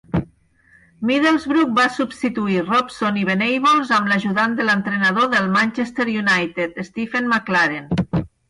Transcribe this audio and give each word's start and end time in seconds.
Middlesbrough 1.09 1.75
va 1.79 1.85
substituir 1.97 2.63
Robson 2.71 3.19
i 3.25 3.27
Venables 3.31 3.93
amb 3.99 4.11
l'ajudant 4.13 4.57
de 4.61 4.67
l'entrenador 4.71 5.31
del 5.37 5.55
Manchester 5.61 6.11
United, 6.17 6.83
Steven 6.93 7.31
McClaren. 7.37 7.97